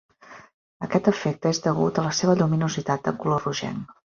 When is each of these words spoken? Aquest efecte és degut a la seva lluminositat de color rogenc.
Aquest 0.87 1.09
efecte 1.11 1.53
és 1.57 1.61
degut 1.67 1.99
a 1.99 2.07
la 2.07 2.15
seva 2.21 2.35
lluminositat 2.41 3.07
de 3.11 3.17
color 3.23 3.47
rogenc. 3.49 3.97